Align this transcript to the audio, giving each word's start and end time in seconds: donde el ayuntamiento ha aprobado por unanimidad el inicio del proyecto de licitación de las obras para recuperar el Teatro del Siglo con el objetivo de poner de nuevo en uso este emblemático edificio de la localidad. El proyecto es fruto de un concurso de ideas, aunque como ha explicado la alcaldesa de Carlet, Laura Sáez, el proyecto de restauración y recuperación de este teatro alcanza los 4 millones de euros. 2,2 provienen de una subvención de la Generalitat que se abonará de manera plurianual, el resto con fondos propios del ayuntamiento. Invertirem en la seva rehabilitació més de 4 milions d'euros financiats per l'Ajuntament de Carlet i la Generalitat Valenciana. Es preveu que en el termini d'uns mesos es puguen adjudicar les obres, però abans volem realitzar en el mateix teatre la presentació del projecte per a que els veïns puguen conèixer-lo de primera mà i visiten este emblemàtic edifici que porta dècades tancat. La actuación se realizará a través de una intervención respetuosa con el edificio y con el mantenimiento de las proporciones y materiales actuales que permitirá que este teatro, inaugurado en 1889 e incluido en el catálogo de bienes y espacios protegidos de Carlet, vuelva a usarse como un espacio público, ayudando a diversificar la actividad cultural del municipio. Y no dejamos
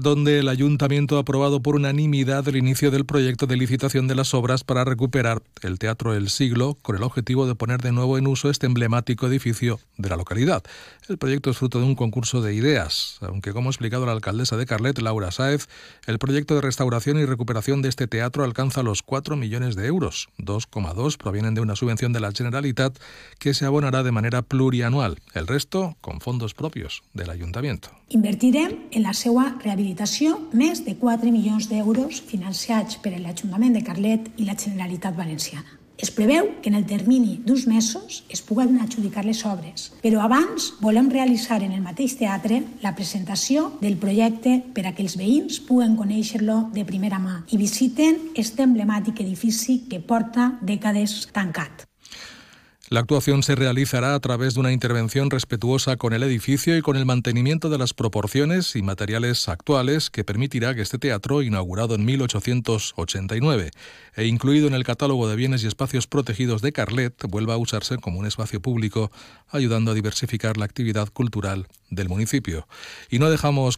donde 0.00 0.38
el 0.38 0.48
ayuntamiento 0.48 1.16
ha 1.16 1.20
aprobado 1.20 1.60
por 1.60 1.76
unanimidad 1.76 2.46
el 2.48 2.56
inicio 2.56 2.90
del 2.90 3.04
proyecto 3.04 3.46
de 3.46 3.56
licitación 3.56 4.08
de 4.08 4.14
las 4.14 4.34
obras 4.34 4.64
para 4.64 4.84
recuperar 4.84 5.42
el 5.62 5.78
Teatro 5.78 6.12
del 6.12 6.30
Siglo 6.30 6.76
con 6.82 6.96
el 6.96 7.02
objetivo 7.02 7.46
de 7.46 7.54
poner 7.54 7.82
de 7.82 7.92
nuevo 7.92 8.18
en 8.18 8.26
uso 8.26 8.50
este 8.50 8.66
emblemático 8.66 9.26
edificio 9.26 9.80
de 9.96 10.08
la 10.08 10.16
localidad. 10.16 10.62
El 11.08 11.18
proyecto 11.18 11.50
es 11.50 11.58
fruto 11.58 11.78
de 11.78 11.84
un 11.84 11.94
concurso 11.94 12.40
de 12.42 12.54
ideas, 12.54 13.18
aunque 13.20 13.52
como 13.52 13.68
ha 13.68 13.72
explicado 13.72 14.06
la 14.06 14.12
alcaldesa 14.12 14.56
de 14.56 14.66
Carlet, 14.66 14.98
Laura 15.00 15.30
Sáez, 15.30 15.68
el 16.06 16.18
proyecto 16.18 16.54
de 16.54 16.60
restauración 16.60 17.18
y 17.18 17.24
recuperación 17.24 17.82
de 17.82 17.88
este 17.88 18.06
teatro 18.06 18.44
alcanza 18.44 18.82
los 18.82 19.02
4 19.02 19.36
millones 19.36 19.76
de 19.76 19.86
euros. 19.86 20.28
2,2 20.38 21.16
provienen 21.16 21.54
de 21.54 21.60
una 21.60 21.76
subvención 21.76 22.12
de 22.12 22.20
la 22.20 22.32
Generalitat 22.32 22.96
que 23.38 23.54
se 23.54 23.66
abonará 23.66 24.02
de 24.02 24.12
manera 24.12 24.42
plurianual, 24.42 25.18
el 25.34 25.46
resto 25.46 25.96
con 26.00 26.20
fondos 26.20 26.54
propios 26.54 27.02
del 27.12 27.30
ayuntamiento. 27.30 27.90
Invertirem 28.08 28.88
en 28.90 29.02
la 29.02 29.14
seva 29.14 29.56
rehabilitació 29.82 30.38
més 30.54 30.84
de 30.86 30.94
4 30.94 31.30
milions 31.34 31.66
d'euros 31.68 32.22
financiats 32.22 32.98
per 33.02 33.16
l'Ajuntament 33.18 33.74
de 33.74 33.82
Carlet 33.82 34.28
i 34.38 34.46
la 34.46 34.54
Generalitat 34.54 35.16
Valenciana. 35.16 35.78
Es 35.98 36.10
preveu 36.10 36.48
que 36.62 36.70
en 36.70 36.74
el 36.74 36.86
termini 36.86 37.36
d'uns 37.44 37.66
mesos 37.70 38.22
es 38.28 38.42
puguen 38.42 38.78
adjudicar 38.80 39.24
les 39.24 39.44
obres, 39.46 39.92
però 40.02 40.22
abans 40.24 40.72
volem 40.80 41.10
realitzar 41.10 41.60
en 41.62 41.74
el 41.76 41.82
mateix 41.82 42.16
teatre 42.18 42.62
la 42.82 42.94
presentació 42.94 43.68
del 43.82 43.98
projecte 43.98 44.58
per 44.74 44.86
a 44.86 44.94
que 44.96 45.04
els 45.04 45.18
veïns 45.18 45.60
puguen 45.68 45.94
conèixer-lo 45.98 46.72
de 46.74 46.86
primera 46.88 47.22
mà 47.22 47.42
i 47.50 47.60
visiten 47.60 48.32
este 48.34 48.66
emblemàtic 48.66 49.22
edifici 49.22 49.82
que 49.88 50.02
porta 50.02 50.52
dècades 50.62 51.28
tancat. 51.34 51.91
La 52.92 53.00
actuación 53.00 53.42
se 53.42 53.54
realizará 53.54 54.14
a 54.14 54.20
través 54.20 54.52
de 54.52 54.60
una 54.60 54.70
intervención 54.70 55.30
respetuosa 55.30 55.96
con 55.96 56.12
el 56.12 56.22
edificio 56.22 56.76
y 56.76 56.82
con 56.82 56.94
el 56.96 57.06
mantenimiento 57.06 57.70
de 57.70 57.78
las 57.78 57.94
proporciones 57.94 58.76
y 58.76 58.82
materiales 58.82 59.48
actuales 59.48 60.10
que 60.10 60.24
permitirá 60.24 60.74
que 60.74 60.82
este 60.82 60.98
teatro, 60.98 61.40
inaugurado 61.40 61.94
en 61.94 62.04
1889 62.04 63.70
e 64.14 64.26
incluido 64.26 64.66
en 64.66 64.74
el 64.74 64.84
catálogo 64.84 65.26
de 65.26 65.36
bienes 65.36 65.64
y 65.64 65.68
espacios 65.68 66.06
protegidos 66.06 66.60
de 66.60 66.72
Carlet, 66.72 67.14
vuelva 67.30 67.54
a 67.54 67.56
usarse 67.56 67.96
como 67.96 68.18
un 68.18 68.26
espacio 68.26 68.60
público, 68.60 69.10
ayudando 69.48 69.92
a 69.92 69.94
diversificar 69.94 70.58
la 70.58 70.66
actividad 70.66 71.08
cultural 71.08 71.68
del 71.88 72.10
municipio. 72.10 72.68
Y 73.08 73.18
no 73.18 73.30
dejamos 73.30 73.70